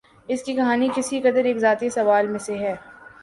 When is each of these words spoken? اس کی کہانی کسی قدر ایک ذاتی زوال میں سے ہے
اس 0.29 0.43
کی 0.43 0.53
کہانی 0.53 0.87
کسی 0.95 1.19
قدر 1.21 1.45
ایک 1.45 1.57
ذاتی 1.57 1.89
زوال 1.89 2.27
میں 2.27 2.39
سے 2.39 2.57
ہے 2.57 2.75